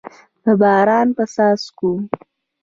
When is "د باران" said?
0.43-1.07